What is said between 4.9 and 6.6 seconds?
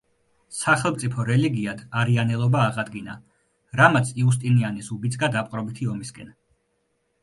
უბიძგა დაპყრობითი ომისკენ.